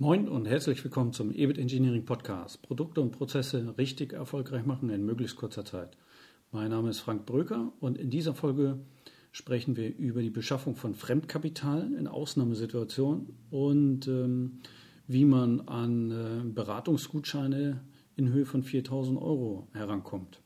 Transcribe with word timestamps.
Moin 0.00 0.28
und 0.28 0.46
herzlich 0.46 0.84
willkommen 0.84 1.12
zum 1.12 1.32
EBIT 1.32 1.58
Engineering 1.58 2.04
Podcast. 2.04 2.62
Produkte 2.62 3.00
und 3.00 3.10
Prozesse 3.10 3.74
richtig 3.78 4.12
erfolgreich 4.12 4.64
machen 4.64 4.90
in 4.90 5.04
möglichst 5.04 5.34
kurzer 5.34 5.64
Zeit. 5.64 5.96
Mein 6.52 6.70
Name 6.70 6.90
ist 6.90 7.00
Frank 7.00 7.26
Bröker 7.26 7.72
und 7.80 7.98
in 7.98 8.08
dieser 8.08 8.32
Folge 8.32 8.78
sprechen 9.32 9.76
wir 9.76 9.92
über 9.96 10.22
die 10.22 10.30
Beschaffung 10.30 10.76
von 10.76 10.94
Fremdkapital 10.94 11.92
in 11.94 12.06
Ausnahmesituationen 12.06 13.36
und 13.50 14.06
ähm, 14.06 14.60
wie 15.08 15.24
man 15.24 15.62
an 15.62 16.12
äh, 16.12 16.44
Beratungsgutscheine 16.48 17.82
in 18.14 18.28
Höhe 18.28 18.46
von 18.46 18.62
4000 18.62 19.20
Euro 19.20 19.66
herankommt. 19.72 20.40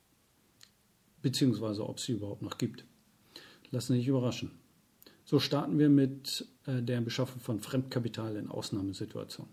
Beziehungsweise 1.20 1.86
ob 1.86 1.98
es 1.98 2.04
sie 2.04 2.12
überhaupt 2.12 2.40
noch 2.40 2.56
gibt. 2.56 2.86
Lassen 3.70 3.92
Sie 3.92 3.98
sich 3.98 4.08
überraschen. 4.08 4.61
So 5.32 5.38
starten 5.38 5.78
wir 5.78 5.88
mit 5.88 6.46
äh, 6.66 6.82
der 6.82 7.00
Beschaffung 7.00 7.40
von 7.40 7.58
Fremdkapital 7.58 8.36
in 8.36 8.50
Ausnahmesituationen. 8.50 9.50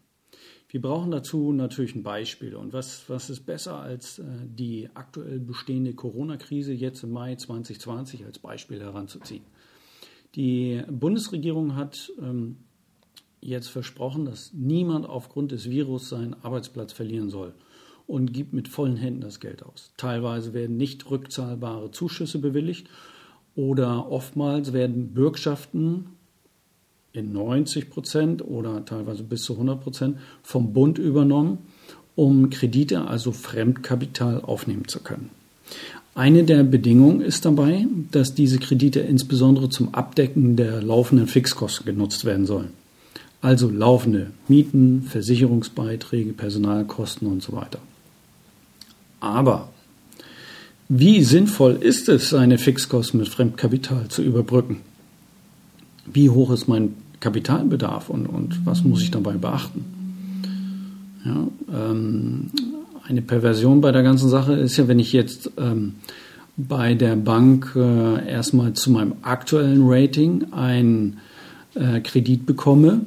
Wir 0.68 0.82
brauchen 0.82 1.10
dazu 1.10 1.54
natürlich 1.54 1.96
ein 1.96 2.04
Beispiel. 2.04 2.58
Und 2.58 2.74
was, 2.74 3.10
was 3.10 3.30
ist 3.30 3.46
besser 3.46 3.80
als 3.80 4.20
äh, 4.20 4.26
die 4.44 4.90
aktuell 4.94 5.40
bestehende 5.40 5.94
Corona-Krise 5.94 6.74
jetzt 6.74 7.04
im 7.04 7.12
Mai 7.12 7.36
2020 7.36 8.26
als 8.26 8.40
Beispiel 8.40 8.82
heranzuziehen? 8.82 9.46
Die 10.36 10.84
Bundesregierung 10.92 11.78
hat 11.78 12.12
ähm, 12.22 12.58
jetzt 13.40 13.70
versprochen, 13.70 14.26
dass 14.26 14.52
niemand 14.52 15.08
aufgrund 15.08 15.54
des 15.54 15.70
Virus 15.70 16.10
seinen 16.10 16.34
Arbeitsplatz 16.44 16.92
verlieren 16.92 17.30
soll 17.30 17.54
und 18.06 18.34
gibt 18.34 18.52
mit 18.52 18.68
vollen 18.68 18.98
Händen 18.98 19.22
das 19.22 19.40
Geld 19.40 19.64
aus. 19.64 19.94
Teilweise 19.96 20.54
werden 20.54 20.76
nicht 20.76 21.10
rückzahlbare 21.10 21.92
Zuschüsse 21.92 22.40
bewilligt 22.40 22.90
oder 23.60 24.10
oftmals 24.10 24.72
werden 24.72 25.10
Bürgschaften 25.10 26.06
in 27.12 27.34
90 27.34 27.90
Prozent 27.90 28.42
oder 28.42 28.86
teilweise 28.86 29.24
bis 29.24 29.42
zu 29.42 29.54
100 29.54 29.84
Prozent 29.84 30.18
vom 30.44 30.72
Bund 30.72 30.98
übernommen, 30.98 31.58
um 32.16 32.50
Kredite, 32.50 33.08
also 33.08 33.34
Fremdkapital, 33.34 34.42
aufnehmen 34.42 34.88
zu 34.88 35.02
können. 35.02 35.30
Eine 36.16 36.46
der 36.46 36.64
Bedingungen 36.64 37.20
ist 37.20 37.44
dabei, 37.44 37.86
dass 38.12 38.34
diese 38.34 38.60
Kredite 38.60 39.02
insbesondere 39.02 39.68
zum 39.68 39.94
Abdecken 39.94 40.56
der 40.56 40.82
laufenden 40.82 41.28
Fixkosten 41.28 41.86
genutzt 41.86 42.24
werden 42.24 42.46
sollen. 42.46 42.70
Also 43.42 43.70
laufende 43.70 44.32
Mieten, 44.48 45.02
Versicherungsbeiträge, 45.02 46.32
Personalkosten 46.32 47.28
und 47.28 47.44
so 47.44 47.54
weiter. 47.54 47.80
Aber 49.20 49.70
wie 50.90 51.24
sinnvoll 51.24 51.78
ist 51.80 52.10
es, 52.10 52.30
seine 52.30 52.58
Fixkosten 52.58 53.20
mit 53.20 53.30
Fremdkapital 53.30 54.08
zu 54.10 54.24
überbrücken? 54.24 54.78
Wie 56.12 56.32
hoch 56.32 56.52
ist 56.52 56.68
mein 56.68 56.96
Kapitalbedarf 57.20 58.10
und, 58.10 58.26
und 58.26 58.66
was 58.66 58.84
muss 58.84 59.04
ich 59.04 59.12
dabei 59.12 59.34
beachten? 59.34 59.86
Ja, 61.24 61.48
ähm, 61.72 62.50
eine 63.08 63.22
Perversion 63.22 63.82
bei 63.82 63.92
der 63.92 64.02
ganzen 64.02 64.30
Sache 64.30 64.54
ist 64.54 64.78
ja, 64.78 64.88
wenn 64.88 64.98
ich 64.98 65.14
jetzt 65.14 65.52
ähm, 65.58 65.96
bei 66.58 66.96
der 66.96 67.16
Bank 67.16 67.74
äh, 67.76 68.28
erstmal 68.28 68.74
zu 68.74 68.90
meinem 68.90 69.14
aktuellen 69.22 69.84
Rating 69.84 70.52
einen 70.52 71.18
äh, 71.76 72.00
Kredit 72.02 72.48
bekomme, 72.48 73.02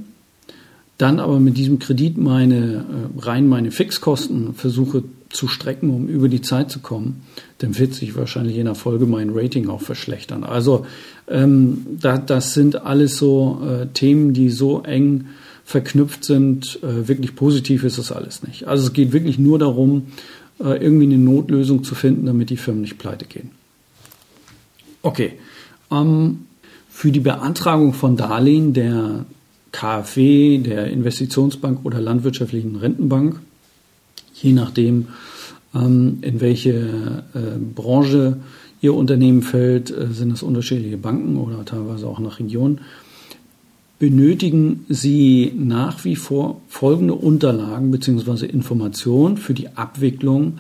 dann 0.98 1.18
aber 1.18 1.40
mit 1.40 1.56
diesem 1.56 1.80
Kredit 1.80 2.16
meine 2.16 2.56
äh, 2.56 3.20
rein 3.20 3.48
meine 3.48 3.72
Fixkosten 3.72 4.54
versuche 4.54 5.02
zu 5.32 5.48
strecken, 5.48 5.90
um 5.90 6.08
über 6.08 6.28
die 6.28 6.42
Zeit 6.42 6.70
zu 6.70 6.80
kommen, 6.80 7.22
dann 7.58 7.78
wird 7.78 7.94
sich 7.94 8.14
wahrscheinlich 8.16 8.58
in 8.58 8.66
der 8.66 8.74
Folge 8.74 9.06
mein 9.06 9.30
Rating 9.30 9.68
auch 9.68 9.80
verschlechtern. 9.80 10.44
Also 10.44 10.86
ähm, 11.28 11.86
da, 12.00 12.18
das 12.18 12.54
sind 12.54 12.82
alles 12.82 13.16
so 13.16 13.60
äh, 13.66 13.86
Themen, 13.86 14.34
die 14.34 14.50
so 14.50 14.82
eng 14.82 15.26
verknüpft 15.64 16.24
sind. 16.24 16.78
Äh, 16.82 17.08
wirklich 17.08 17.34
positiv 17.34 17.84
ist 17.84 17.98
das 17.98 18.12
alles 18.12 18.42
nicht. 18.42 18.68
Also 18.68 18.86
es 18.86 18.92
geht 18.92 19.12
wirklich 19.12 19.38
nur 19.38 19.58
darum, 19.58 20.08
äh, 20.60 20.82
irgendwie 20.82 21.06
eine 21.06 21.18
Notlösung 21.18 21.84
zu 21.84 21.94
finden, 21.94 22.26
damit 22.26 22.50
die 22.50 22.56
Firmen 22.56 22.82
nicht 22.82 22.98
pleite 22.98 23.24
gehen. 23.24 23.50
Okay. 25.02 25.32
Ähm, 25.90 26.46
für 26.90 27.10
die 27.10 27.20
Beantragung 27.20 27.94
von 27.94 28.16
Darlehen 28.16 28.74
der 28.74 29.24
KfW, 29.72 30.58
der 30.58 30.88
Investitionsbank 30.88 31.80
oder 31.84 32.00
landwirtschaftlichen 32.00 32.76
Rentenbank 32.76 33.40
je 34.42 34.52
nachdem, 34.52 35.08
ähm, 35.74 36.18
in 36.20 36.40
welche 36.40 37.24
äh, 37.34 37.58
Branche 37.74 38.38
Ihr 38.80 38.94
Unternehmen 38.94 39.42
fällt, 39.42 39.90
äh, 39.90 40.08
sind 40.12 40.32
es 40.32 40.42
unterschiedliche 40.42 40.96
Banken 40.96 41.36
oder 41.36 41.64
teilweise 41.64 42.06
auch 42.06 42.18
nach 42.18 42.40
Region. 42.40 42.80
Benötigen 43.98 44.84
Sie 44.88 45.52
nach 45.56 46.04
wie 46.04 46.16
vor 46.16 46.60
folgende 46.68 47.14
Unterlagen 47.14 47.92
bzw. 47.92 48.46
Informationen 48.46 49.36
für 49.36 49.54
die 49.54 49.68
Abwicklung 49.76 50.58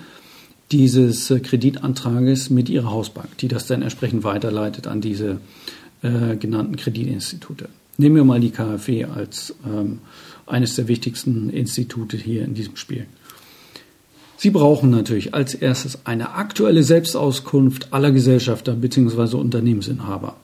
dieses 0.70 1.30
äh, 1.30 1.40
Kreditantrages 1.40 2.50
mit 2.50 2.68
Ihrer 2.68 2.90
Hausbank, 2.90 3.36
die 3.38 3.48
das 3.48 3.66
dann 3.66 3.82
entsprechend 3.82 4.22
weiterleitet 4.22 4.86
an 4.86 5.00
diese 5.00 5.40
äh, 6.02 6.36
genannten 6.36 6.76
Kreditinstitute. 6.76 7.68
Nehmen 7.98 8.16
wir 8.16 8.24
mal 8.24 8.40
die 8.40 8.50
KfW 8.50 9.04
als 9.04 9.54
ähm, 9.66 9.98
eines 10.46 10.76
der 10.76 10.88
wichtigsten 10.88 11.50
Institute 11.50 12.16
hier 12.16 12.44
in 12.44 12.54
diesem 12.54 12.76
Spiel. 12.76 13.06
Sie 14.42 14.50
brauchen 14.50 14.90
natürlich 14.90 15.34
als 15.34 15.54
erstes 15.54 16.00
eine 16.04 16.34
aktuelle 16.34 16.82
Selbstauskunft 16.82 17.92
aller 17.92 18.10
Gesellschafter 18.10 18.72
bzw. 18.72 19.36
Unternehmensinhaber. 19.36 20.34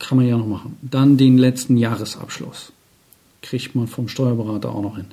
Kann 0.00 0.18
man 0.18 0.26
ja 0.26 0.36
noch 0.36 0.48
machen. 0.48 0.76
Dann 0.82 1.16
den 1.16 1.38
letzten 1.38 1.76
Jahresabschluss. 1.76 2.72
Kriegt 3.40 3.76
man 3.76 3.86
vom 3.86 4.08
Steuerberater 4.08 4.74
auch 4.74 4.82
noch 4.82 4.96
hin. 4.96 5.04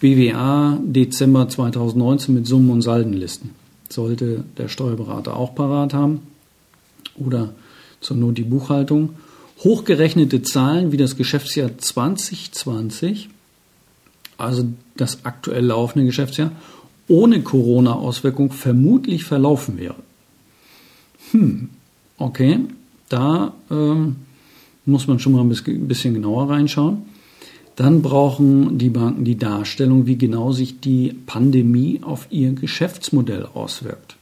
BWA 0.00 0.80
Dezember 0.82 1.48
2019 1.48 2.34
mit 2.34 2.46
Summen 2.46 2.68
und 2.68 2.82
Saldenlisten. 2.82 3.52
Sollte 3.88 4.44
der 4.58 4.68
Steuerberater 4.68 5.34
auch 5.34 5.54
parat 5.54 5.94
haben. 5.94 6.20
Oder 7.16 7.54
zur 8.02 8.18
Not 8.18 8.36
die 8.36 8.42
Buchhaltung. 8.42 9.14
Hochgerechnete 9.64 10.42
Zahlen 10.42 10.92
wie 10.92 10.98
das 10.98 11.16
Geschäftsjahr 11.16 11.78
2020, 11.78 13.30
also 14.36 14.66
das 14.94 15.24
aktuell 15.24 15.64
laufende 15.64 16.04
Geschäftsjahr, 16.04 16.52
ohne 17.12 17.42
Corona-Auswirkung 17.42 18.50
vermutlich 18.50 19.24
verlaufen 19.24 19.78
wäre. 19.78 19.96
Hm, 21.32 21.68
okay, 22.16 22.60
da 23.10 23.52
ähm, 23.70 24.16
muss 24.86 25.06
man 25.06 25.18
schon 25.18 25.32
mal 25.32 25.42
ein 25.42 25.88
bisschen 25.88 26.14
genauer 26.14 26.48
reinschauen. 26.48 27.02
Dann 27.76 28.00
brauchen 28.00 28.78
die 28.78 28.88
Banken 28.88 29.24
die 29.24 29.36
Darstellung, 29.36 30.06
wie 30.06 30.16
genau 30.16 30.52
sich 30.52 30.80
die 30.80 31.14
Pandemie 31.26 32.00
auf 32.02 32.26
ihr 32.30 32.52
Geschäftsmodell 32.52 33.46
auswirkt. 33.52 34.16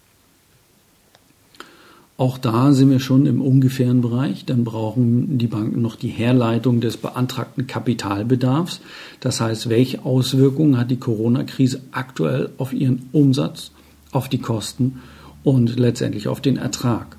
Auch 2.21 2.37
da 2.37 2.73
sind 2.73 2.91
wir 2.91 3.01
schon 3.01 3.25
im 3.25 3.41
ungefähren 3.41 4.03
Bereich. 4.03 4.45
Dann 4.45 4.63
brauchen 4.63 5.39
die 5.39 5.47
Banken 5.47 5.81
noch 5.81 5.97
die 5.97 6.09
Herleitung 6.09 6.83
des 6.83 6.99
beantragten 6.99 7.67
Kapitalbedarfs. 7.67 8.83
Das 9.21 9.41
heißt, 9.41 9.71
welche 9.71 10.05
Auswirkungen 10.05 10.77
hat 10.77 10.91
die 10.91 10.99
Corona-Krise 10.99 11.81
aktuell 11.93 12.51
auf 12.59 12.75
ihren 12.75 13.09
Umsatz, 13.13 13.71
auf 14.13 14.29
die 14.29 14.37
Kosten 14.37 15.01
und 15.45 15.79
letztendlich 15.79 16.29
auf 16.29 16.43
den 16.43 16.59
Ertrag. 16.59 17.17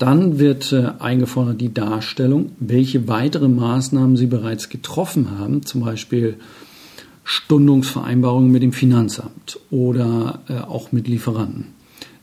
Dann 0.00 0.40
wird 0.40 0.72
äh, 0.72 0.90
eingefordert 0.98 1.60
die 1.60 1.72
Darstellung, 1.72 2.50
welche 2.58 3.06
weitere 3.06 3.46
Maßnahmen 3.46 4.16
Sie 4.16 4.26
bereits 4.26 4.70
getroffen 4.70 5.38
haben, 5.38 5.64
zum 5.64 5.82
Beispiel 5.82 6.34
Stundungsvereinbarungen 7.22 8.50
mit 8.50 8.64
dem 8.64 8.72
Finanzamt 8.72 9.60
oder 9.70 10.40
äh, 10.48 10.54
auch 10.54 10.90
mit 10.90 11.06
Lieferanten. 11.06 11.74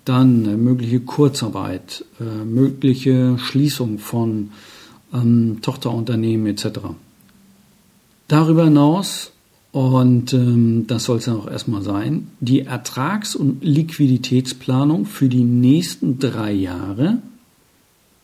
Dann 0.06 0.46
äh, 0.46 0.58
mögliche 0.58 1.00
Kurzarbeit, 1.00 2.06
äh, 2.20 2.46
mögliche 2.46 3.38
Schließung 3.38 4.00
von 4.00 4.52
ähm, 5.14 5.60
Tochterunternehmen 5.62 6.48
etc. 6.48 6.80
Darüber 8.28 8.66
hinaus, 8.66 9.32
und 9.72 10.34
ähm, 10.34 10.86
das 10.88 11.06
soll 11.06 11.18
es 11.18 11.28
ja 11.28 11.34
auch 11.34 11.50
erstmal 11.50 11.82
sein, 11.82 12.28
die 12.40 12.62
Ertrags- 12.62 13.36
und 13.36 13.64
Liquiditätsplanung 13.64 15.06
für 15.06 15.30
die 15.30 15.44
nächsten 15.44 16.20
drei 16.20 16.52
Jahre. 16.52 17.20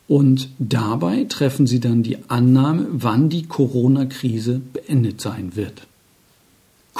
Und 0.07 0.49
dabei 0.59 1.25
treffen 1.25 1.67
Sie 1.67 1.79
dann 1.79 2.03
die 2.03 2.17
Annahme, 2.29 2.87
wann 2.91 3.29
die 3.29 3.43
Corona-Krise 3.43 4.61
beendet 4.73 5.21
sein 5.21 5.55
wird. 5.55 5.87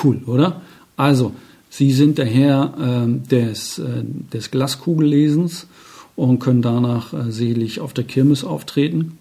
Cool, 0.01 0.21
oder? 0.25 0.61
Also, 0.97 1.33
Sie 1.77 1.91
sind 1.91 2.17
der 2.17 2.25
Herr 2.25 3.05
äh, 3.05 3.29
des, 3.29 3.77
äh, 3.77 4.03
des 4.33 4.49
Glaskugellesens 4.49 5.67
und 6.15 6.39
können 6.39 6.63
danach 6.63 7.13
äh, 7.13 7.31
selig 7.31 7.81
auf 7.81 7.93
der 7.93 8.03
Kirmes 8.03 8.43
auftreten, 8.43 9.19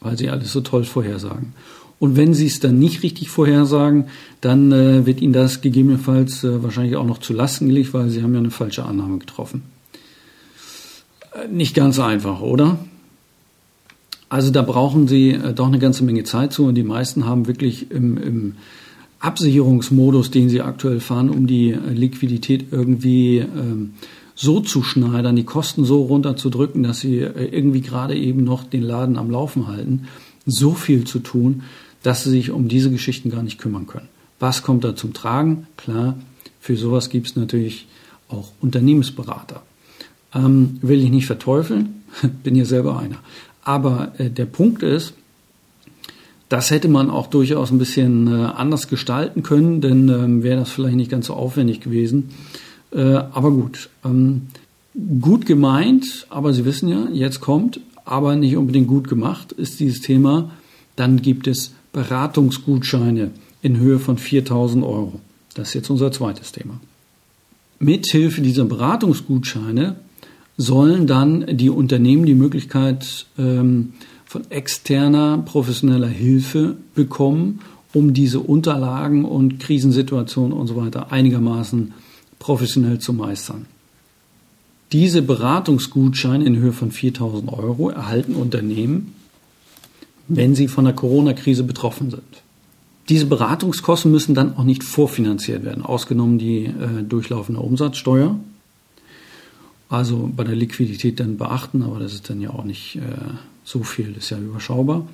weil 0.00 0.18
Sie 0.18 0.28
alles 0.28 0.52
so 0.52 0.60
toll 0.60 0.84
vorhersagen. 0.84 1.54
Und 1.98 2.14
wenn 2.14 2.34
Sie 2.34 2.44
es 2.44 2.60
dann 2.60 2.78
nicht 2.78 3.02
richtig 3.02 3.30
vorhersagen, 3.30 4.08
dann 4.42 4.70
äh, 4.70 5.06
wird 5.06 5.22
Ihnen 5.22 5.32
das 5.32 5.62
gegebenenfalls 5.62 6.44
äh, 6.44 6.62
wahrscheinlich 6.62 6.96
auch 6.96 7.06
noch 7.06 7.20
zu 7.20 7.32
Lasten 7.32 7.68
gelegt, 7.68 7.94
weil 7.94 8.10
Sie 8.10 8.22
haben 8.22 8.34
ja 8.34 8.40
eine 8.40 8.50
falsche 8.50 8.84
Annahme 8.84 9.16
getroffen. 9.16 9.62
Äh, 11.32 11.48
nicht 11.48 11.74
ganz 11.74 11.98
einfach, 11.98 12.42
oder? 12.42 12.78
Also 14.28 14.50
da 14.50 14.60
brauchen 14.60 15.08
Sie 15.08 15.30
äh, 15.30 15.54
doch 15.54 15.68
eine 15.68 15.78
ganze 15.78 16.04
Menge 16.04 16.24
Zeit 16.24 16.52
zu 16.52 16.66
und 16.66 16.74
die 16.74 16.82
meisten 16.82 17.24
haben 17.24 17.46
wirklich 17.46 17.90
im, 17.90 18.18
im 18.18 18.54
Absicherungsmodus, 19.20 20.30
den 20.30 20.48
sie 20.48 20.60
aktuell 20.60 21.00
fahren, 21.00 21.30
um 21.30 21.46
die 21.46 21.70
äh, 21.70 21.92
Liquidität 21.92 22.66
irgendwie 22.70 23.38
ähm, 23.38 23.94
so 24.34 24.60
zu 24.60 24.82
schneidern, 24.82 25.36
die 25.36 25.44
Kosten 25.44 25.84
so 25.84 26.02
runterzudrücken, 26.02 26.82
dass 26.82 27.00
sie 27.00 27.20
äh, 27.20 27.46
irgendwie 27.46 27.80
gerade 27.80 28.14
eben 28.14 28.44
noch 28.44 28.64
den 28.64 28.82
Laden 28.82 29.16
am 29.16 29.30
Laufen 29.30 29.66
halten, 29.66 30.08
so 30.44 30.74
viel 30.74 31.04
zu 31.04 31.18
tun, 31.18 31.62
dass 32.02 32.24
sie 32.24 32.30
sich 32.30 32.50
um 32.50 32.68
diese 32.68 32.90
Geschichten 32.90 33.30
gar 33.30 33.42
nicht 33.42 33.58
kümmern 33.58 33.86
können. 33.86 34.08
Was 34.38 34.62
kommt 34.62 34.84
da 34.84 34.94
zum 34.94 35.14
Tragen? 35.14 35.66
Klar, 35.76 36.18
für 36.60 36.76
sowas 36.76 37.08
gibt 37.08 37.28
es 37.28 37.36
natürlich 37.36 37.88
auch 38.28 38.52
Unternehmensberater. 38.60 39.62
Ähm, 40.34 40.78
will 40.82 41.02
ich 41.02 41.10
nicht 41.10 41.26
verteufeln, 41.26 42.02
bin 42.42 42.54
ja 42.54 42.66
selber 42.66 42.98
einer. 42.98 43.18
Aber 43.62 44.12
äh, 44.18 44.30
der 44.30 44.46
Punkt 44.46 44.82
ist, 44.82 45.14
das 46.48 46.70
hätte 46.70 46.88
man 46.88 47.10
auch 47.10 47.26
durchaus 47.26 47.70
ein 47.70 47.78
bisschen 47.78 48.28
äh, 48.28 48.46
anders 48.46 48.88
gestalten 48.88 49.42
können, 49.42 49.80
denn 49.80 50.08
ähm, 50.08 50.42
wäre 50.42 50.60
das 50.60 50.70
vielleicht 50.70 50.96
nicht 50.96 51.10
ganz 51.10 51.26
so 51.26 51.34
aufwendig 51.34 51.80
gewesen. 51.80 52.30
Äh, 52.92 53.00
aber 53.00 53.50
gut, 53.50 53.88
ähm, 54.04 54.42
gut 55.20 55.46
gemeint, 55.46 56.26
aber 56.30 56.52
Sie 56.52 56.64
wissen 56.64 56.88
ja, 56.88 57.08
jetzt 57.12 57.40
kommt, 57.40 57.80
aber 58.04 58.36
nicht 58.36 58.56
unbedingt 58.56 58.86
gut 58.86 59.08
gemacht 59.08 59.52
ist 59.52 59.80
dieses 59.80 60.00
Thema. 60.00 60.50
Dann 60.94 61.20
gibt 61.20 61.46
es 61.48 61.72
Beratungsgutscheine 61.92 63.32
in 63.62 63.78
Höhe 63.78 63.98
von 63.98 64.16
4000 64.16 64.84
Euro. 64.84 65.20
Das 65.54 65.68
ist 65.68 65.74
jetzt 65.74 65.90
unser 65.90 66.12
zweites 66.12 66.52
Thema. 66.52 66.80
Mithilfe 67.78 68.40
dieser 68.40 68.64
Beratungsgutscheine 68.64 69.96
sollen 70.56 71.06
dann 71.06 71.44
die 71.56 71.70
Unternehmen 71.70 72.24
die 72.24 72.34
Möglichkeit 72.34 73.26
ähm, 73.38 73.94
von 74.36 74.50
externer 74.50 75.38
professioneller 75.38 76.08
Hilfe 76.08 76.76
bekommen, 76.94 77.60
um 77.94 78.12
diese 78.12 78.40
Unterlagen 78.40 79.24
und 79.24 79.58
Krisensituationen 79.60 80.52
und 80.52 80.66
so 80.66 80.76
weiter 80.76 81.10
einigermaßen 81.10 81.94
professionell 82.38 82.98
zu 82.98 83.14
meistern. 83.14 83.64
Diese 84.92 85.22
Beratungsgutscheine 85.22 86.44
in 86.44 86.56
Höhe 86.56 86.74
von 86.74 86.90
4000 86.90 87.50
Euro 87.50 87.88
erhalten 87.88 88.34
Unternehmen, 88.34 89.14
wenn 90.28 90.54
sie 90.54 90.68
von 90.68 90.84
der 90.84 90.94
Corona-Krise 90.94 91.64
betroffen 91.64 92.10
sind. 92.10 92.22
Diese 93.08 93.24
Beratungskosten 93.24 94.10
müssen 94.10 94.34
dann 94.34 94.56
auch 94.56 94.64
nicht 94.64 94.84
vorfinanziert 94.84 95.64
werden, 95.64 95.82
ausgenommen 95.82 96.38
die 96.38 96.66
äh, 96.66 97.02
durchlaufende 97.08 97.60
Umsatzsteuer. 97.60 98.38
Also 99.88 100.30
bei 100.34 100.44
der 100.44 100.56
Liquidität 100.56 101.20
dann 101.20 101.36
beachten, 101.36 101.82
aber 101.82 102.00
das 102.00 102.14
ist 102.14 102.28
dann 102.28 102.40
ja 102.40 102.50
auch 102.50 102.64
nicht 102.64 102.96
äh, 102.96 103.00
so 103.64 103.82
viel, 103.82 104.12
das 104.12 104.24
ist 104.24 104.30
ja 104.30 104.38
überschaubar. 104.38 105.06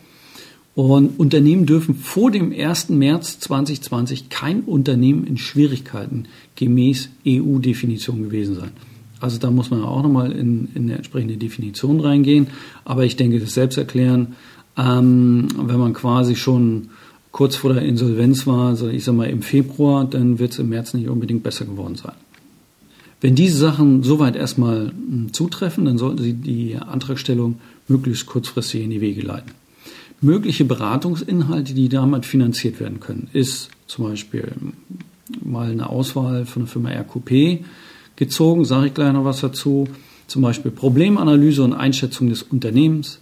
Und 0.75 1.19
Unternehmen 1.21 1.67
dürfen 1.67 1.95
vor 1.95 2.31
dem 2.31 2.53
1. 2.53 2.89
März 2.89 3.41
2020 3.41 4.31
kein 4.31 4.63
Unternehmen 4.63 5.27
in 5.27 5.37
Schwierigkeiten 5.37 6.25
gemäß 6.57 7.11
EU-Definition 7.27 8.23
gewesen 8.23 8.55
sein. 8.55 8.71
Also 9.21 9.39
da 9.39 9.51
muss 9.51 9.71
man 9.71 9.83
auch 9.83 10.03
nochmal 10.03 10.33
in, 10.33 10.69
in 10.75 10.85
eine 10.85 10.97
entsprechende 10.97 11.37
Definition 11.37 12.01
reingehen. 12.01 12.47
Aber 12.85 13.05
ich 13.05 13.17
denke, 13.17 13.39
das 13.39 13.53
selbst 13.53 13.77
erklären, 13.77 14.35
ähm, 14.79 15.49
wenn 15.59 15.79
man 15.79 15.93
quasi 15.93 16.37
schon 16.37 16.89
kurz 17.31 17.57
vor 17.57 17.75
der 17.75 17.83
Insolvenz 17.83 18.47
war, 18.47 18.69
also 18.69 18.89
ich 18.89 19.05
sag 19.05 19.15
mal 19.15 19.29
im 19.29 19.43
Februar, 19.43 20.07
dann 20.07 20.39
wird 20.39 20.53
es 20.53 20.59
im 20.59 20.71
März 20.71 20.95
nicht 20.95 21.09
unbedingt 21.09 21.43
besser 21.43 21.67
geworden 21.67 21.97
sein. 21.97 22.15
Wenn 23.23 23.37
diese 23.37 23.57
Sachen 23.57 24.03
soweit 24.03 24.35
erstmal 24.35 24.89
hm, 24.89 25.33
zutreffen, 25.33 25.85
dann 25.85 25.97
sollten 25.97 26.23
Sie 26.23 26.35
die 26.35 26.77
Antragstellung 26.77 27.61
möglichst 27.87 28.27
kurzfristig 28.27 28.83
in 28.83 28.91
die 28.91 29.01
Wege 29.01 29.23
leiten. 29.23 29.53
Mögliche 30.21 30.65
Beratungsinhalte, 30.65 31.73
die 31.73 31.89
damit 31.89 32.27
finanziert 32.27 32.81
werden 32.81 33.01
können, 33.01 33.29
ist 33.33 33.71
zum 33.87 34.07
Beispiel 34.07 34.53
mal 35.41 35.71
eine 35.71 35.89
Auswahl 35.89 36.47
von 36.47 36.63
der 36.63 36.69
Firma 36.69 36.91
RQP 36.91 37.65
gezogen, 38.17 38.65
sage 38.65 38.89
ich 38.89 38.95
gleich 38.95 39.13
noch 39.13 39.25
was 39.25 39.41
dazu. 39.41 39.87
Zum 40.27 40.43
Beispiel 40.43 40.71
Problemanalyse 40.73 41.63
und 41.63 41.75
Einschätzung 41.75 42.29
des 42.29 42.43
Unternehmens, 42.43 43.21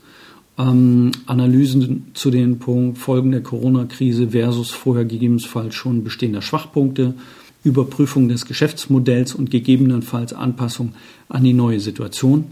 ähm, 0.59 1.13
Analysen 1.27 2.13
zu 2.15 2.31
den 2.31 2.59
Punkt 2.59 2.99
Folgen 2.99 3.33
der 3.33 3.43
Corona-Krise 3.43 4.29
versus 4.31 4.71
vorher 4.71 5.05
gegebenenfalls 5.05 5.75
schon 5.75 6.05
bestehender 6.05 6.43
Schwachpunkte, 6.43 7.15
Überprüfung 7.63 8.29
des 8.29 8.47
Geschäftsmodells 8.47 9.35
und 9.35 9.51
gegebenenfalls 9.51 10.33
Anpassung 10.33 10.95
an 11.29 11.45
die 11.45 11.53
neue 11.53 11.81
Situation 11.81 12.47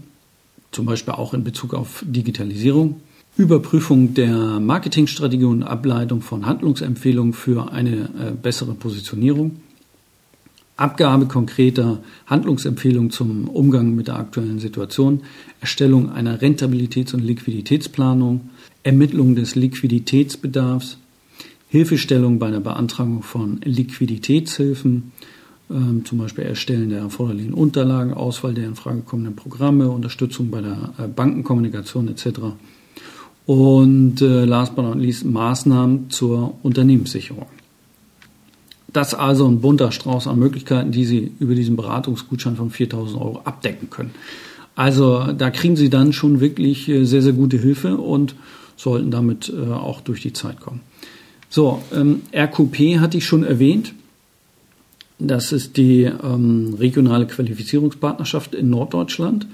zum 0.71 0.85
Beispiel 0.85 1.13
auch 1.13 1.33
in 1.33 1.43
Bezug 1.43 1.73
auf 1.73 2.03
Digitalisierung, 2.05 3.01
Überprüfung 3.37 4.13
der 4.13 4.59
Marketingstrategie 4.59 5.45
und 5.45 5.63
Ableitung 5.63 6.21
von 6.21 6.45
Handlungsempfehlungen 6.45 7.33
für 7.33 7.71
eine 7.71 8.09
äh, 8.19 8.31
bessere 8.31 8.73
Positionierung, 8.73 9.57
Abgabe 10.77 11.25
konkreter 11.25 11.99
Handlungsempfehlungen 12.27 13.11
zum 13.11 13.49
Umgang 13.49 13.95
mit 13.95 14.07
der 14.07 14.15
aktuellen 14.15 14.59
Situation, 14.59 15.21
Erstellung 15.59 16.09
einer 16.09 16.39
Rentabilitäts- 16.39 17.13
und 17.13 17.21
Liquiditätsplanung, 17.21 18.49
Ermittlung 18.83 19.35
des 19.35 19.55
Liquiditätsbedarfs, 19.55 20.97
Hilfestellung 21.69 22.39
bei 22.39 22.49
der 22.49 22.59
Beantragung 22.59 23.21
von 23.21 23.61
Liquiditätshilfen, 23.63 25.11
ähm, 25.69 26.03
zum 26.03 26.17
Beispiel 26.17 26.43
Erstellen 26.45 26.89
der 26.89 26.99
erforderlichen 26.99 27.53
Unterlagen, 27.53 28.13
Auswahl 28.13 28.55
der 28.55 28.65
in 28.65 28.75
Frage 28.75 29.01
kommenden 29.01 29.35
Programme, 29.35 29.89
Unterstützung 29.89 30.49
bei 30.49 30.61
der 30.61 30.93
äh, 30.97 31.07
Bankenkommunikation 31.07 32.07
etc. 32.07 32.39
Und 33.45 34.21
äh, 34.21 34.45
last 34.45 34.75
but 34.75 34.83
not 34.83 34.97
least 34.97 35.25
Maßnahmen 35.25 36.09
zur 36.09 36.55
Unternehmenssicherung. 36.63 37.45
Das 38.91 39.13
also 39.13 39.47
ein 39.47 39.61
bunter 39.61 39.91
Strauß 39.91 40.25
an 40.25 40.39
Möglichkeiten, 40.39 40.91
die 40.91 41.05
Sie 41.05 41.31
über 41.39 41.53
diesen 41.53 41.75
Beratungsgutschein 41.75 42.55
von 42.55 42.71
4000 42.71 43.21
Euro 43.21 43.41
abdecken 43.43 43.91
können. 43.91 44.11
Also 44.73 45.33
da 45.33 45.51
kriegen 45.51 45.75
Sie 45.75 45.91
dann 45.91 46.13
schon 46.13 46.39
wirklich 46.39 46.89
äh, 46.89 47.03
sehr, 47.05 47.21
sehr 47.21 47.33
gute 47.33 47.57
Hilfe 47.57 47.97
und 47.97 48.33
sollten 48.75 49.11
damit 49.11 49.53
äh, 49.55 49.71
auch 49.71 50.01
durch 50.01 50.21
die 50.21 50.33
Zeit 50.33 50.59
kommen. 50.59 50.81
So, 51.49 51.81
ähm, 51.93 52.21
RQP 52.33 52.99
hatte 52.99 53.17
ich 53.17 53.25
schon 53.25 53.43
erwähnt. 53.43 53.93
Das 55.17 55.51
ist 55.51 55.77
die 55.77 56.03
ähm, 56.03 56.75
regionale 56.79 57.27
Qualifizierungspartnerschaft 57.27 58.55
in 58.55 58.69
Norddeutschland. 58.69 59.47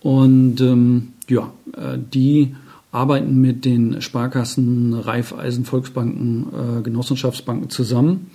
Und 0.00 0.60
ähm, 0.60 1.08
ja, 1.28 1.52
äh, 1.76 1.98
die 1.98 2.54
arbeiten 2.90 3.40
mit 3.40 3.64
den 3.64 4.00
Sparkassen, 4.00 4.94
Raiffeisen, 4.94 5.64
Volksbanken, 5.64 6.46
äh, 6.52 6.82
Genossenschaftsbanken 6.82 7.70
zusammen 7.70 8.30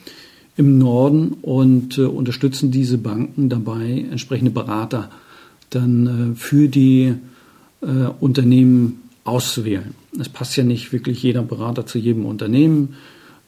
im 0.55 0.77
Norden 0.77 1.37
und 1.41 1.97
äh, 1.97 2.03
unterstützen 2.03 2.71
diese 2.71 2.97
Banken 2.97 3.49
dabei, 3.49 4.05
entsprechende 4.09 4.51
Berater 4.51 5.09
dann 5.71 6.33
äh, 6.33 6.35
für 6.35 6.67
die 6.67 7.15
äh, 7.81 7.85
Unternehmen 8.19 9.01
auszuwählen. 9.23 9.95
Es 10.19 10.29
passt 10.29 10.55
ja 10.57 10.63
nicht 10.63 10.91
wirklich 10.91 11.23
jeder 11.23 11.43
Berater 11.43 11.85
zu 11.85 11.97
jedem 11.97 12.25
Unternehmen. 12.25 12.95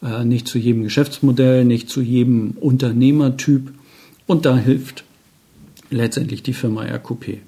Äh, 0.01 0.25
nicht 0.25 0.48
zu 0.48 0.58
jedem 0.60 0.84
Geschäftsmodell, 0.84 1.65
nicht 1.65 1.89
zu 1.89 2.01
jedem 2.01 2.51
Unternehmertyp. 2.51 3.74
Und 4.27 4.46
da 4.46 4.58
hilft 4.58 5.03
letztendlich 5.89 6.44
die 6.44 6.53
Firma 6.53 6.84
RQP. 6.84 7.39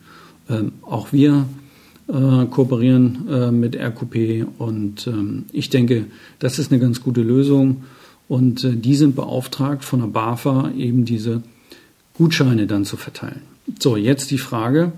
Ähm, 0.49 0.71
auch 0.81 1.11
wir 1.11 1.45
äh, 2.07 2.45
kooperieren 2.45 3.27
äh, 3.29 3.51
mit 3.51 3.75
RQP 3.75 4.47
und 4.59 5.07
ähm, 5.07 5.45
ich 5.51 5.69
denke, 5.69 6.05
das 6.39 6.57
ist 6.57 6.71
eine 6.71 6.79
ganz 6.79 7.01
gute 7.01 7.21
Lösung. 7.21 7.83
Und 8.29 8.67
die 8.69 8.95
sind 8.95 9.15
beauftragt 9.15 9.85
von 9.85 10.01
der 10.01 10.07
BAFA 10.07 10.71
eben 10.77 11.05
diese 11.05 11.43
Gutscheine 12.13 12.67
dann 12.67 12.83
zu 12.83 12.97
verteilen. 12.97 13.41
So, 13.79 13.95
jetzt 13.95 14.31
die 14.31 14.37
Frage, 14.37 14.91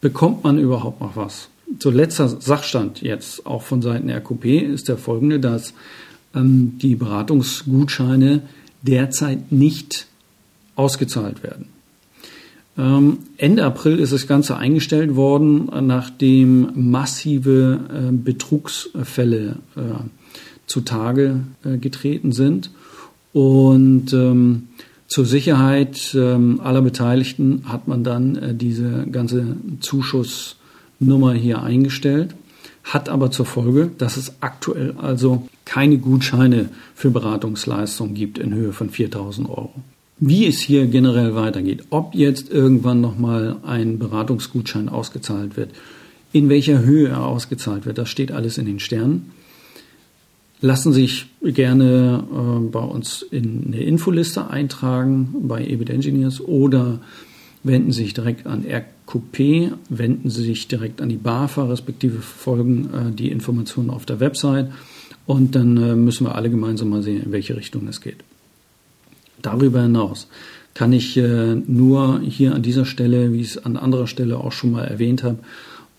bekommt 0.00 0.44
man 0.44 0.58
überhaupt 0.58 1.02
noch 1.02 1.14
was? 1.14 1.50
So 1.78 1.90
letzter 1.90 2.28
Sachstand 2.28 3.02
jetzt 3.02 3.46
auch 3.46 3.62
von 3.62 3.82
Seiten 3.82 4.10
RQP 4.10 4.44
ist 4.44 4.88
der 4.88 4.96
folgende, 4.96 5.40
dass 5.40 5.74
ähm, 6.34 6.78
die 6.78 6.94
Beratungsgutscheine 6.94 8.42
derzeit 8.82 9.50
nicht 9.50 10.06
ausgezahlt 10.76 11.42
werden. 11.42 11.66
Ähm, 12.76 13.18
Ende 13.36 13.64
April 13.64 13.98
ist 13.98 14.12
das 14.12 14.26
Ganze 14.26 14.56
eingestellt 14.56 15.14
worden, 15.14 15.70
nachdem 15.86 16.90
massive 16.90 17.80
äh, 17.88 18.12
Betrugsfälle 18.12 19.56
äh, 19.76 19.80
zutage 20.66 21.40
äh, 21.64 21.78
getreten 21.78 22.32
sind. 22.32 22.70
Und 23.32 24.12
ähm, 24.12 24.68
zur 25.06 25.26
Sicherheit 25.26 26.14
ähm, 26.14 26.60
aller 26.60 26.82
Beteiligten 26.82 27.62
hat 27.66 27.86
man 27.86 28.02
dann 28.02 28.36
äh, 28.36 28.54
diese 28.54 29.06
ganze 29.10 29.56
Zuschussnummer 31.04 31.34
hier 31.34 31.62
eingestellt 31.62 32.34
hat 32.82 33.08
aber 33.08 33.30
zur 33.30 33.46
Folge, 33.46 33.90
dass 33.96 34.18
es 34.18 34.34
aktuell 34.40 34.92
also 34.98 35.48
keine 35.64 35.96
Gutscheine 35.96 36.68
für 36.94 37.10
Beratungsleistungen 37.10 38.14
gibt 38.14 38.36
in 38.36 38.52
Höhe 38.52 38.74
von 38.74 38.90
4000 38.90 39.48
Euro. 39.48 39.72
Wie 40.18 40.46
es 40.46 40.60
hier 40.60 40.86
generell 40.86 41.34
weitergeht, 41.34 41.84
ob 41.88 42.14
jetzt 42.14 42.50
irgendwann 42.50 43.00
nochmal 43.00 43.56
ein 43.64 43.98
Beratungsgutschein 43.98 44.90
ausgezahlt 44.90 45.56
wird, 45.56 45.70
In 46.32 46.48
welcher 46.48 46.82
Höhe 46.82 47.10
er 47.10 47.24
ausgezahlt 47.24 47.86
wird, 47.86 47.96
das 47.96 48.08
steht 48.08 48.32
alles 48.32 48.58
in 48.58 48.66
den 48.66 48.80
Sternen. 48.80 49.30
Lassen 50.60 50.92
sich 50.92 51.26
gerne 51.42 52.24
äh, 52.28 52.70
bei 52.70 52.80
uns 52.80 53.22
in 53.22 53.66
eine 53.68 53.80
Infoliste 53.84 54.50
eintragen 54.50 55.32
bei 55.42 55.64
EBIT 55.64 55.90
Engineers 55.90 56.40
oder 56.40 56.98
wenden 57.64 57.90
Sie 57.90 58.04
sich 58.04 58.14
direkt 58.14 58.46
an 58.46 58.64
RQP, 58.64 59.72
wenden 59.88 60.30
Sie 60.30 60.42
sich 60.42 60.68
direkt 60.68 61.00
an 61.00 61.08
die 61.08 61.16
BAFA, 61.16 61.64
respektive 61.64 62.20
folgen 62.20 62.90
äh, 62.94 63.10
die 63.12 63.30
Informationen 63.30 63.90
auf 63.90 64.06
der 64.06 64.20
Website 64.20 64.70
und 65.26 65.56
dann 65.56 65.76
äh, 65.76 65.96
müssen 65.96 66.26
wir 66.26 66.34
alle 66.34 66.50
gemeinsam 66.50 66.90
mal 66.90 67.02
sehen, 67.02 67.24
in 67.24 67.32
welche 67.32 67.56
Richtung 67.56 67.88
es 67.88 68.00
geht. 68.00 68.18
Darüber 69.42 69.82
hinaus 69.82 70.28
kann 70.74 70.92
ich 70.92 71.16
äh, 71.16 71.54
nur 71.54 72.20
hier 72.20 72.54
an 72.54 72.62
dieser 72.62 72.84
Stelle, 72.84 73.32
wie 73.32 73.40
ich 73.40 73.56
es 73.56 73.64
an 73.64 73.76
anderer 73.76 74.06
Stelle 74.06 74.38
auch 74.38 74.52
schon 74.52 74.72
mal 74.72 74.84
erwähnt 74.84 75.22
habe, 75.22 75.38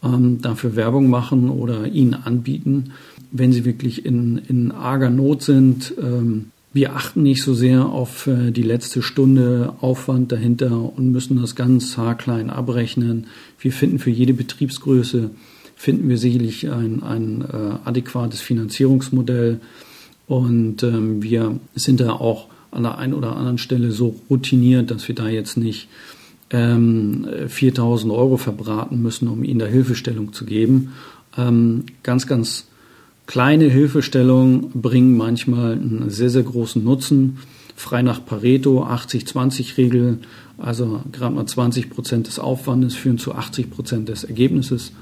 ähm, 0.04 0.42
dafür 0.42 0.76
Werbung 0.76 1.10
machen 1.10 1.50
oder 1.50 1.88
Ihnen 1.88 2.14
anbieten, 2.14 2.92
wenn 3.32 3.52
Sie 3.52 3.66
wirklich 3.66 4.06
in, 4.06 4.38
in 4.38 4.72
arger 4.72 5.10
Not 5.10 5.42
sind. 5.42 5.94
Ähm, 6.02 6.52
wir 6.76 6.94
achten 6.94 7.24
nicht 7.24 7.42
so 7.42 7.54
sehr 7.54 7.86
auf 7.86 8.28
äh, 8.28 8.52
die 8.52 8.62
letzte 8.62 9.02
Stunde 9.02 9.74
Aufwand 9.80 10.34
dahinter 10.34 10.78
und 10.98 11.10
müssen 11.10 11.40
das 11.40 11.56
ganz 11.56 11.98
haarklein 11.98 12.50
abrechnen. 12.50 13.28
Wir 13.58 13.72
finden 13.72 13.98
für 13.98 14.10
jede 14.10 14.34
Betriebsgröße 14.34 15.32
finden 15.78 16.10
wir 16.10 16.18
sicherlich 16.18 16.70
ein, 16.70 17.02
ein 17.02 17.42
äh, 17.44 17.88
adäquates 17.88 18.42
Finanzierungsmodell 18.42 19.62
und 20.28 20.84
ähm, 20.84 21.24
wir 21.24 21.60
sind 21.76 22.02
da 22.02 22.12
auch 22.12 22.48
an 22.72 22.84
der 22.84 22.98
einen 22.98 23.14
oder 23.14 23.38
anderen 23.38 23.58
Stelle 23.58 23.92
so 23.92 24.20
routiniert, 24.30 24.92
dass 24.92 25.08
wir 25.08 25.16
da 25.16 25.30
jetzt 25.30 25.56
nicht 25.56 25.88
ähm, 26.50 27.26
4000 27.48 28.12
Euro 28.12 28.36
verbraten 28.36 29.02
müssen, 29.02 29.30
um 29.30 29.46
ihnen 29.46 29.60
da 29.60 29.66
Hilfestellung 29.66 30.34
zu 30.34 30.44
geben. 30.44 30.92
Ähm, 31.38 31.86
ganz, 32.04 32.28
ganz 32.28 32.68
kleine 33.28 33.66
Hilfestellungen 33.66 34.70
bringen 34.74 35.18
manchmal 35.18 35.74
einen 35.74 36.10
sehr, 36.10 36.30
sehr 36.30 36.44
großen 36.44 36.84
Nutzen. 36.84 37.40
Frei 37.76 38.02
nach 38.02 38.26
Pareto, 38.26 38.86
80-20-Regel, 38.86 40.20
also 40.58 41.02
gerade 41.12 41.36
mal 41.36 41.46
20 41.46 41.90
Prozent 41.90 42.28
des 42.28 42.40
Aufwandes 42.40 42.96
führen 42.96 43.18
zu 43.18 43.36
80 43.36 43.70
Prozent 43.70 44.10
des 44.10 44.24
Ergebnisses. 44.24 44.94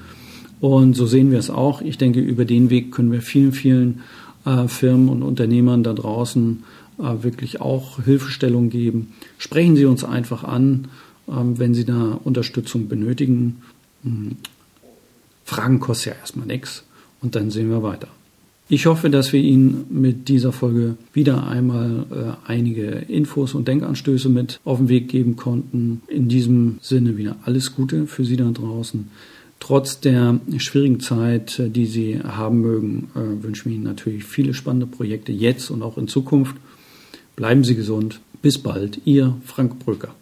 Und 0.60 0.96
so 0.96 1.06
sehen 1.06 1.30
wir 1.32 1.38
es 1.38 1.50
auch. 1.50 1.82
Ich 1.82 1.98
denke, 1.98 2.20
über 2.20 2.46
den 2.46 2.70
Weg 2.70 2.92
können 2.92 3.12
wir 3.12 3.22
vielen, 3.22 3.52
vielen 3.52 4.02
äh, 4.46 4.68
Firmen 4.68 5.10
und 5.10 5.22
Unternehmern 5.22 5.84
da 5.84 5.94
draußen 5.94 6.64
äh, 6.98 7.24
wirklich 7.24 7.62
auch 7.62 8.02
Hilfestellung 8.04 8.70
geben. 8.70 9.14
Sprechen 9.38 9.76
Sie 9.76 9.86
uns 9.86 10.04
einfach 10.04 10.44
an, 10.44 10.88
ähm, 11.28 11.60
wenn 11.60 11.74
Sie 11.76 11.86
da 11.86 12.20
Unterstützung 12.24 12.88
benötigen. 12.88 13.62
Hm. 14.04 14.38
Fragen 15.46 15.80
kostet 15.80 16.14
ja 16.14 16.20
erstmal 16.20 16.48
nichts 16.48 16.86
und 17.24 17.36
dann 17.36 17.50
sehen 17.50 17.70
wir 17.70 17.82
weiter. 17.82 18.10
Ich 18.70 18.86
hoffe, 18.86 19.10
dass 19.10 19.34
wir 19.34 19.42
Ihnen 19.42 19.86
mit 19.90 20.30
dieser 20.30 20.52
Folge 20.52 20.96
wieder 21.12 21.48
einmal 21.48 22.06
äh, 22.12 22.50
einige 22.50 22.86
Infos 22.86 23.54
und 23.56 23.68
Denkanstöße 23.68 24.30
mit 24.30 24.60
auf 24.64 24.78
den 24.78 24.90
Weg 24.90 25.10
geben 25.10 25.36
konnten. 25.36 26.02
In 26.08 26.30
diesem 26.30 26.78
Sinne 26.82 27.18
wieder 27.18 27.36
alles 27.44 27.76
Gute 27.76 28.08
für 28.08 28.24
Sie 28.24 28.38
da 28.38 28.50
draußen. 28.50 29.10
Trotz 29.60 30.00
der 30.00 30.40
schwierigen 30.58 31.02
Zeit, 31.02 31.60
äh, 31.60 31.70
die 31.70 31.86
Sie 31.86 32.20
haben 32.22 32.62
mögen, 32.62 33.10
äh, 33.16 33.44
wünschen 33.44 33.70
wir 33.70 33.76
Ihnen 33.76 33.84
natürlich 33.84 34.24
viele 34.24 34.54
spannende 34.54 34.88
Projekte 34.88 35.34
jetzt 35.34 35.70
und 35.70 35.84
auch 35.84 35.98
in 35.98 36.08
Zukunft. 36.08 36.56
Bleiben 37.36 37.64
Sie 37.64 37.76
gesund. 37.76 38.22
Bis 38.42 38.58
bald, 38.58 39.02
Ihr 39.06 39.36
Frank 39.46 39.80
Brücker. 39.80 40.16